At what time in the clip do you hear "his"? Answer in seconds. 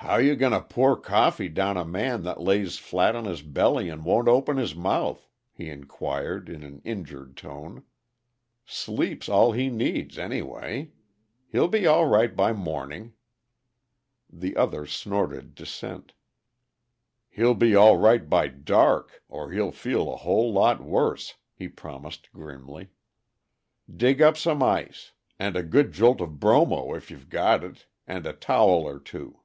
3.26-3.42, 4.56-4.74